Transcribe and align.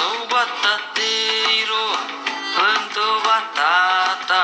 Sou 0.00 0.26
batateiro, 0.28 1.76
planto 2.56 3.04
batata. 3.22 4.40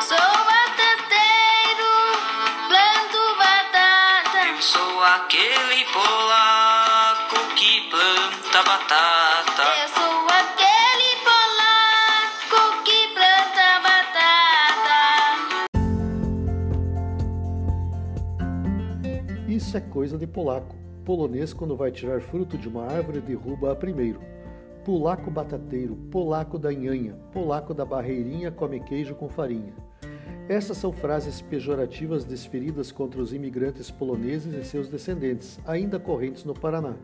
Sou 0.00 0.30
batateiro, 0.50 1.92
planto 2.66 3.22
batata. 3.38 4.40
Eu 4.48 4.60
sou 4.60 5.04
aquele 5.04 5.84
polaco 5.92 7.38
que 7.54 7.88
planta 7.88 8.60
batata. 8.64 9.66
Eu 9.82 9.88
sou 9.88 10.26
aquele 10.30 11.10
polaco 11.28 12.82
que 12.82 12.98
planta 13.14 13.78
batata. 13.86 14.98
Isso 19.46 19.76
é 19.76 19.80
coisa 19.80 20.18
de 20.18 20.26
polaco 20.26 20.76
polonês, 21.04 21.54
quando 21.54 21.76
vai 21.76 21.92
tirar 21.92 22.20
fruto 22.20 22.58
de 22.58 22.68
uma 22.68 22.84
árvore, 22.84 23.20
derruba-a 23.20 23.76
primeiro. 23.76 24.20
Polaco 24.84 25.30
batateiro, 25.30 25.96
polaco 26.10 26.58
da 26.58 26.72
nhanha, 26.72 27.14
polaco 27.32 27.74
da 27.74 27.84
barreirinha 27.84 28.50
come 28.50 28.80
queijo 28.80 29.14
com 29.14 29.28
farinha. 29.28 29.74
Essas 30.48 30.78
são 30.78 30.92
frases 30.92 31.42
pejorativas 31.42 32.24
desferidas 32.24 32.90
contra 32.90 33.20
os 33.20 33.34
imigrantes 33.34 33.90
poloneses 33.90 34.54
e 34.54 34.64
seus 34.64 34.88
descendentes, 34.88 35.60
ainda 35.66 36.00
correntes 36.00 36.44
no 36.44 36.54
Paraná. 36.54 36.94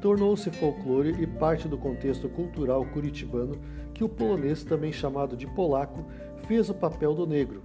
Tornou-se 0.00 0.48
folclore 0.50 1.16
e 1.20 1.26
parte 1.26 1.66
do 1.66 1.76
contexto 1.76 2.28
cultural 2.28 2.84
curitibano 2.86 3.56
que 3.92 4.04
o 4.04 4.08
polonês, 4.08 4.62
também 4.62 4.92
chamado 4.92 5.36
de 5.36 5.46
polaco, 5.48 6.04
fez 6.46 6.70
o 6.70 6.74
papel 6.74 7.14
do 7.14 7.26
negro. 7.26 7.62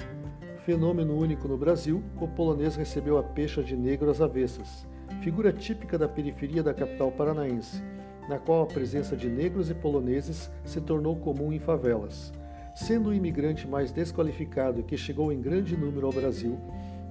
Fenômeno 0.66 1.16
único 1.16 1.48
no 1.48 1.58
Brasil, 1.58 2.04
o 2.20 2.28
polonês 2.28 2.76
recebeu 2.76 3.20
a 3.20 3.24
pecha 3.24 3.64
de 3.64 3.76
negro 3.76 4.10
às 4.10 4.20
avessas, 4.20 4.88
figura 5.22 5.54
típica 5.54 5.98
da 5.98 6.08
periferia 6.10 6.64
da 6.64 6.74
capital 6.74 7.12
paranaense, 7.12 7.84
na 8.28 8.38
qual 8.38 8.64
a 8.64 8.68
presença 8.68 9.16
de 9.16 9.30
negros 9.30 9.70
e 9.70 9.74
poloneses 9.74 10.52
se 10.66 10.82
tornou 10.82 11.16
comum 11.16 11.54
em 11.54 11.60
favelas. 11.60 12.34
Sendo 12.76 13.10
o 13.10 13.14
imigrante 13.14 13.68
mais 13.68 13.92
desqualificado 13.92 14.84
que 14.84 14.98
chegou 14.98 15.32
em 15.32 15.42
grande 15.42 15.76
número 15.76 16.06
ao 16.06 16.14
Brasil, 16.14 16.60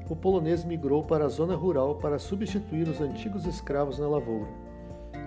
o 0.09 0.15
polonês 0.15 0.65
migrou 0.65 1.03
para 1.03 1.25
a 1.25 1.29
zona 1.29 1.57
rural 1.57 1.97
para 1.97 2.19
substituir 2.19 2.89
os 2.89 3.01
antigos 3.01 3.45
escravos 3.47 3.99
na 3.99 4.09
lavoura. 4.09 4.49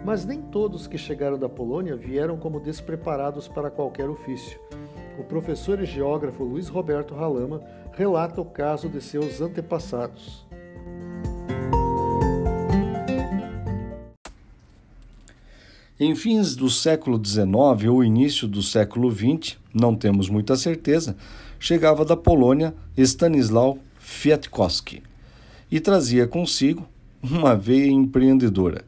Mas 0.06 0.26
nem 0.26 0.42
todos 0.42 0.88
que 0.88 0.98
chegaram 0.98 1.38
da 1.38 1.50
Polônia 1.50 1.96
vieram 1.96 2.38
como 2.38 2.60
despreparados 2.60 3.48
para 3.48 3.70
qualquer 3.70 4.10
ofício. 4.10 4.60
O 5.20 5.24
professor 5.24 5.82
e 5.82 5.86
geógrafo 5.86 6.46
Luiz 6.46 6.70
Roberto 6.70 7.14
Ralama 7.14 7.62
relata 7.92 8.40
o 8.40 8.46
caso 8.46 8.88
de 8.88 9.02
seus 9.02 9.42
antepassados. 9.42 10.48
Em 16.02 16.16
fins 16.16 16.56
do 16.56 16.70
século 16.70 17.22
XIX 17.22 17.90
ou 17.92 18.02
início 18.02 18.48
do 18.48 18.64
século 18.64 19.12
XX, 19.12 19.58
não 19.74 19.94
temos 19.94 20.30
muita 20.30 20.56
certeza, 20.56 21.18
chegava 21.60 22.06
da 22.06 22.16
Polônia 22.16 22.74
Stanisław 22.96 23.78
Kwiatkowski 24.00 25.04
e 25.70 25.78
trazia 25.82 26.26
consigo 26.26 26.88
uma 27.22 27.54
veia 27.54 27.92
empreendedora. 27.92 28.86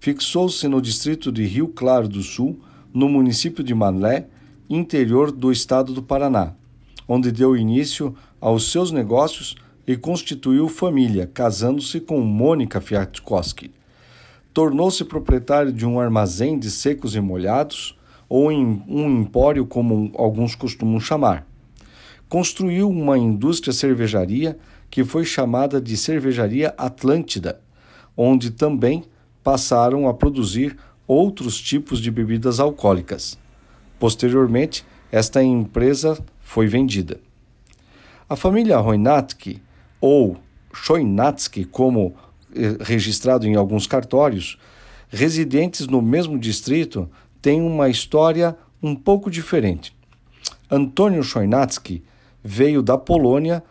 Fixou-se 0.00 0.66
no 0.66 0.82
distrito 0.82 1.30
de 1.30 1.44
Rio 1.44 1.68
Claro 1.68 2.08
do 2.08 2.24
Sul, 2.24 2.58
no 2.92 3.08
município 3.08 3.62
de 3.62 3.72
Malé, 3.72 4.26
interior 4.68 5.30
do 5.30 5.52
estado 5.52 5.94
do 5.94 6.02
Paraná, 6.02 6.54
onde 7.06 7.30
deu 7.30 7.56
início 7.56 8.16
aos 8.40 8.72
seus 8.72 8.90
negócios 8.90 9.54
e 9.86 9.96
constituiu 9.96 10.68
família, 10.68 11.30
casando-se 11.32 12.00
com 12.00 12.20
Mônica 12.20 12.80
Kwiatkowski 12.80 13.70
tornou-se 14.52 15.04
proprietário 15.04 15.72
de 15.72 15.86
um 15.86 15.98
armazém 15.98 16.58
de 16.58 16.70
secos 16.70 17.14
e 17.14 17.20
molhados, 17.20 17.98
ou 18.28 18.50
em 18.50 18.82
um 18.88 19.20
empório, 19.20 19.66
como 19.66 20.10
alguns 20.14 20.54
costumam 20.54 20.98
chamar. 21.00 21.46
Construiu 22.28 22.88
uma 22.88 23.18
indústria 23.18 23.72
cervejaria 23.72 24.58
que 24.90 25.04
foi 25.04 25.24
chamada 25.24 25.80
de 25.80 25.96
Cervejaria 25.96 26.74
Atlântida, 26.76 27.60
onde 28.16 28.50
também 28.50 29.04
passaram 29.42 30.08
a 30.08 30.14
produzir 30.14 30.76
outros 31.06 31.60
tipos 31.60 32.00
de 32.00 32.10
bebidas 32.10 32.60
alcoólicas. 32.60 33.38
Posteriormente, 33.98 34.84
esta 35.10 35.42
empresa 35.42 36.18
foi 36.40 36.66
vendida. 36.66 37.20
A 38.28 38.36
família 38.36 38.78
Roinatsky, 38.78 39.62
ou 40.00 40.36
Choinatsky, 40.72 41.64
como 41.64 42.14
registrado 42.80 43.46
em 43.46 43.56
alguns 43.56 43.86
cartórios, 43.86 44.58
residentes 45.08 45.86
no 45.86 46.00
mesmo 46.00 46.38
distrito 46.38 47.08
têm 47.40 47.60
uma 47.60 47.88
história 47.88 48.56
um 48.82 48.94
pouco 48.94 49.30
diferente. 49.30 49.94
Antônio 50.70 51.22
Choinatsky 51.22 52.02
veio 52.42 52.82
da 52.82 52.96
Polônia 52.96 53.62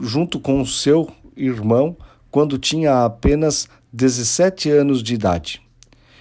junto 0.00 0.38
com 0.38 0.64
seu 0.64 1.10
irmão 1.36 1.96
quando 2.30 2.58
tinha 2.58 3.04
apenas 3.04 3.68
17 3.92 4.70
anos 4.70 5.02
de 5.02 5.14
idade 5.14 5.62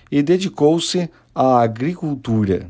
e 0.09 0.21
dedicou-se 0.21 1.09
à 1.33 1.59
agricultura. 1.61 2.69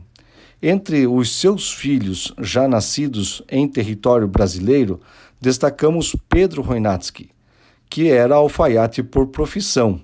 Entre 0.61 1.05
os 1.05 1.31
seus 1.39 1.71
filhos 1.71 2.33
já 2.39 2.67
nascidos 2.67 3.43
em 3.47 3.67
território 3.67 4.27
brasileiro, 4.27 4.99
destacamos 5.39 6.15
Pedro 6.27 6.63
Roinatsky, 6.63 7.29
que 7.95 8.09
era 8.09 8.35
alfaiate 8.35 9.01
por 9.01 9.27
profissão, 9.27 10.01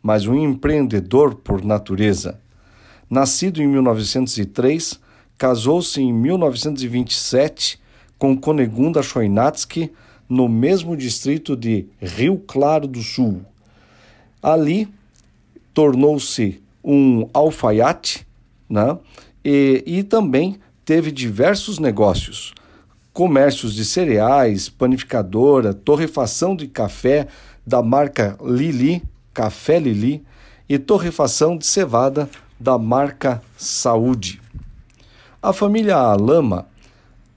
mas 0.00 0.24
um 0.24 0.36
empreendedor 0.36 1.34
por 1.34 1.64
natureza. 1.64 2.40
Nascido 3.10 3.60
em 3.60 3.66
1903, 3.66 5.00
casou-se 5.36 6.00
em 6.00 6.12
1927 6.12 7.80
com 8.16 8.36
Conegunda 8.36 9.02
Choinatsky, 9.02 9.90
no 10.28 10.48
mesmo 10.48 10.96
distrito 10.96 11.56
de 11.56 11.88
Rio 12.00 12.38
Claro 12.38 12.86
do 12.86 13.02
Sul. 13.02 13.42
Ali, 14.40 14.86
tornou-se 15.74 16.62
um 16.84 17.28
alfaiate 17.34 18.24
né? 18.70 18.96
e, 19.44 19.82
e 19.84 20.02
também 20.04 20.60
teve 20.84 21.10
diversos 21.10 21.80
negócios 21.80 22.54
comércios 23.14 23.72
de 23.72 23.84
cereais, 23.84 24.68
panificadora, 24.68 25.72
torrefação 25.72 26.56
de 26.56 26.66
café 26.66 27.28
da 27.64 27.80
marca 27.80 28.36
Lili, 28.44 29.02
Café 29.32 29.78
Lili, 29.78 30.24
e 30.68 30.78
torrefação 30.78 31.56
de 31.56 31.64
cevada 31.64 32.28
da 32.58 32.76
marca 32.76 33.40
Saúde. 33.56 34.42
A 35.40 35.52
família 35.52 35.96
Alama 35.96 36.66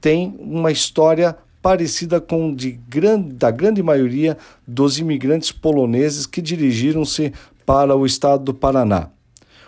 tem 0.02 0.36
uma 0.40 0.72
história 0.72 1.38
parecida 1.62 2.20
com 2.20 2.56
de 2.56 2.72
grande, 2.72 3.34
da 3.34 3.52
grande 3.52 3.84
maioria 3.84 4.36
dos 4.66 4.98
imigrantes 4.98 5.52
poloneses 5.52 6.26
que 6.26 6.42
dirigiram-se 6.42 7.32
para 7.66 7.96
o 7.96 8.06
estado 8.06 8.46
do 8.46 8.54
Paraná. 8.54 9.12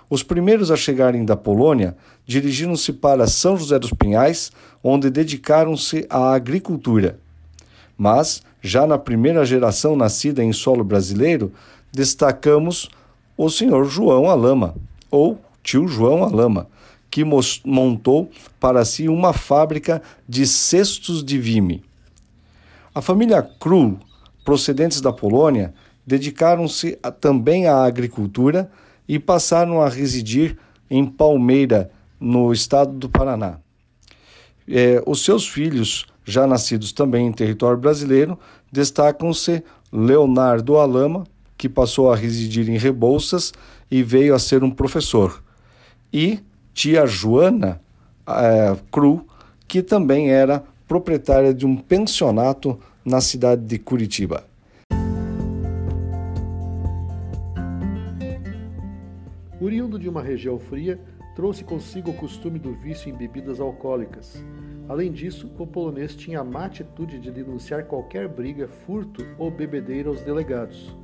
Os 0.09 0.23
primeiros 0.23 0.71
a 0.71 0.75
chegarem 0.75 1.23
da 1.23 1.35
Polônia 1.35 1.95
dirigiram-se 2.25 2.91
para 2.93 3.27
São 3.27 3.55
José 3.55 3.77
dos 3.77 3.93
Pinhais, 3.93 4.51
onde 4.83 5.09
dedicaram-se 5.09 6.07
à 6.09 6.33
agricultura. 6.33 7.19
Mas, 7.95 8.41
já 8.61 8.87
na 8.87 8.97
primeira 8.97 9.45
geração 9.45 9.95
nascida 9.95 10.43
em 10.43 10.51
solo 10.51 10.83
brasileiro, 10.83 11.51
destacamos 11.91 12.89
o 13.37 13.49
senhor 13.49 13.85
João 13.85 14.29
Alama, 14.29 14.75
ou 15.11 15.39
tio 15.61 15.87
João 15.87 16.23
Alama, 16.23 16.67
que 17.11 17.23
montou 17.23 18.31
para 18.59 18.83
si 18.85 19.07
uma 19.07 19.31
fábrica 19.31 20.01
de 20.27 20.47
cestos 20.47 21.23
de 21.23 21.37
vime. 21.37 21.83
A 22.93 23.01
família 23.01 23.41
Krull, 23.41 23.99
procedentes 24.43 25.01
da 25.01 25.13
Polônia, 25.13 25.73
dedicaram-se 26.05 26.97
também 27.21 27.67
à 27.67 27.83
agricultura 27.83 28.71
e 29.09 29.17
passaram 29.17 29.81
a 29.81 29.89
residir 29.89 30.55
em 30.87 31.03
Palmeira, 31.03 31.89
no 32.19 32.53
estado 32.53 32.91
do 32.93 33.09
Paraná. 33.09 33.57
É, 34.67 35.01
os 35.07 35.25
seus 35.25 35.47
filhos, 35.47 36.05
já 36.23 36.45
nascidos 36.45 36.91
também 36.91 37.25
em 37.25 37.31
território 37.31 37.77
brasileiro, 37.77 38.37
destacam-se 38.71 39.63
Leonardo 39.91 40.77
Alama, 40.77 41.23
que 41.57 41.67
passou 41.67 42.11
a 42.11 42.15
residir 42.15 42.69
em 42.69 42.77
Rebouças 42.77 43.51
e 43.89 44.03
veio 44.03 44.35
a 44.35 44.39
ser 44.39 44.63
um 44.63 44.69
professor, 44.69 45.43
e 46.13 46.39
tia 46.71 47.07
Joana 47.07 47.81
é, 48.27 48.77
Cru, 48.91 49.25
que 49.67 49.81
também 49.81 50.29
era 50.29 50.63
proprietária 50.87 51.53
de 51.53 51.65
um 51.65 51.75
pensionato 51.75 52.79
na 53.03 53.21
cidade 53.21 53.63
de 53.63 53.79
Curitiba. 53.79 54.48
Oriundo 59.89 60.03
de 60.03 60.07
uma 60.07 60.21
região 60.21 60.59
fria, 60.59 60.99
trouxe 61.35 61.63
consigo 61.63 62.11
o 62.11 62.13
costume 62.13 62.59
do 62.59 62.73
vício 62.73 63.09
em 63.09 63.15
bebidas 63.15 63.59
alcoólicas. 63.59 64.45
Além 64.87 65.11
disso, 65.11 65.51
o 65.57 65.65
polonês 65.65 66.15
tinha 66.15 66.41
a 66.41 66.43
má 66.43 66.65
atitude 66.65 67.17
de 67.17 67.31
denunciar 67.31 67.85
qualquer 67.85 68.27
briga, 68.27 68.67
furto 68.67 69.25
ou 69.39 69.49
bebedeira 69.49 70.07
aos 70.07 70.21
delegados. 70.21 70.95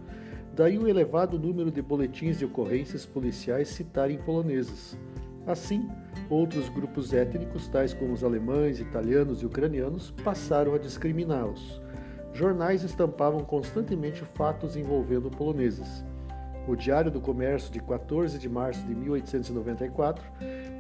Daí 0.56 0.78
o 0.78 0.88
elevado 0.88 1.40
número 1.40 1.72
de 1.72 1.82
boletins 1.82 2.38
de 2.38 2.46
ocorrências 2.46 3.08
policiais 3.08 3.70
citarem 3.70 4.20
poloneses. 4.20 4.96
Assim, 5.48 5.90
outros 6.30 6.70
grupos 6.70 7.12
étnicos, 7.12 7.68
tais 7.68 7.92
como 7.92 8.14
os 8.14 8.24
alemães, 8.24 8.80
italianos 8.80 9.42
e 9.42 9.48
ucranianos, 9.48 10.12
passaram 10.24 10.76
a 10.76 10.78
discriminá-los. 10.78 11.82
Jornais 12.34 12.84
estampavam 12.84 13.40
constantemente 13.40 14.24
fatos 14.36 14.76
envolvendo 14.78 15.32
poloneses. 15.32 16.06
O 16.68 16.76
Diário 16.76 17.12
do 17.12 17.22
Comércio, 17.22 17.72
de 17.72 17.80
14 17.80 18.40
de 18.40 18.50
março 18.50 18.84
de 18.86 18.96
1894, 18.96 20.24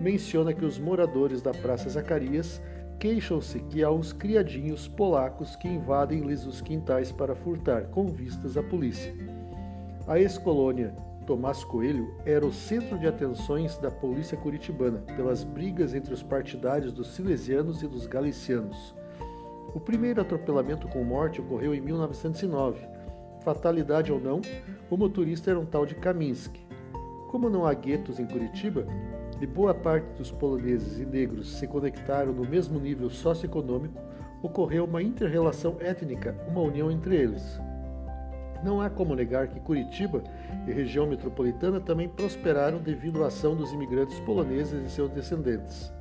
menciona 0.01 0.53
que 0.53 0.65
os 0.65 0.79
moradores 0.79 1.41
da 1.41 1.51
Praça 1.51 1.89
Zacarias 1.89 2.61
queixam-se 2.97 3.59
que 3.59 3.83
há 3.83 3.91
uns 3.91 4.11
criadinhos 4.11 4.87
polacos 4.87 5.55
que 5.55 5.67
invadem-lhes 5.67 6.45
os 6.45 6.59
quintais 6.59 7.11
para 7.11 7.35
furtar, 7.35 7.83
com 7.87 8.07
vistas 8.07 8.57
à 8.57 8.63
polícia. 8.63 9.13
A 10.07 10.19
ex-colônia 10.19 10.95
Tomás 11.25 11.63
Coelho 11.63 12.13
era 12.25 12.45
o 12.45 12.53
centro 12.53 12.97
de 12.99 13.07
atenções 13.07 13.77
da 13.77 13.89
polícia 13.89 14.37
curitibana 14.37 14.99
pelas 15.15 15.43
brigas 15.43 15.93
entre 15.93 16.13
os 16.13 16.21
partidários 16.21 16.93
dos 16.93 17.15
silesianos 17.15 17.81
e 17.81 17.87
dos 17.87 18.05
galicianos. 18.05 18.95
O 19.73 19.79
primeiro 19.79 20.21
atropelamento 20.21 20.87
com 20.87 21.03
morte 21.03 21.41
ocorreu 21.41 21.73
em 21.73 21.81
1909. 21.81 22.94
Fatalidade 23.45 24.12
ou 24.12 24.19
não, 24.19 24.42
o 24.89 24.97
motorista 24.97 25.51
era 25.51 25.59
um 25.59 25.68
tal 25.68 25.86
de 25.86 25.94
Kaminski. 25.94 26.65
Como 27.30 27.47
não 27.47 27.63
há 27.63 27.75
guetos 27.75 28.19
em 28.19 28.25
Curitiba, 28.25 28.88
e 29.39 29.45
boa 29.45 29.71
parte 29.71 30.07
dos 30.18 30.31
poloneses 30.31 30.97
e 31.00 31.06
negros 31.06 31.51
se 31.56 31.68
conectaram 31.68 32.33
no 32.33 32.44
mesmo 32.44 32.80
nível 32.80 33.07
socioeconômico, 33.07 34.01
ocorreu 34.42 34.86
uma 34.86 35.03
interrelação 35.03 35.77
étnica, 35.80 36.36
uma 36.47 36.62
união 36.62 36.89
entre 36.89 37.18
eles. 37.18 37.59
Não 38.63 38.81
há 38.81 38.89
como 38.89 39.13
negar 39.13 39.47
que 39.47 39.59
Curitiba 39.59 40.24
e 40.68 40.71
região 40.71 41.06
metropolitana 41.06 41.80
também 41.80 42.09
prosperaram 42.09 42.80
devido 42.80 43.24
à 43.24 43.27
ação 43.27 43.56
dos 43.56 43.71
imigrantes 43.71 44.19
poloneses 44.21 44.83
e 44.83 44.89
seus 44.89 45.12
descendentes. 45.12 45.94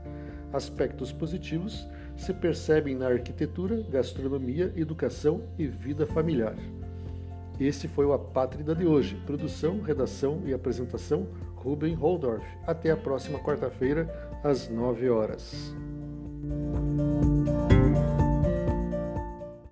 Aspectos 0.51 1.13
positivos 1.13 1.87
se 2.17 2.33
percebem 2.33 2.95
na 2.95 3.09
arquitetura, 3.09 3.85
gastronomia, 3.91 4.73
educação 4.77 5.43
e 5.59 5.67
vida 5.67 6.07
familiar. 6.07 6.57
Esse 7.59 7.87
foi 7.87 8.05
o 8.05 8.13
Apátrida 8.13 8.75
de 8.75 8.87
hoje. 8.87 9.17
Produção, 9.25 9.81
redação 9.81 10.43
e 10.45 10.53
apresentação 10.53 11.29
Ruben 11.55 11.95
Holdorf. 11.95 12.45
Até 12.67 12.91
a 12.91 12.97
próxima 12.97 13.39
quarta-feira, 13.39 14.09
às 14.43 14.69
9 14.69 15.09
horas. 15.09 15.75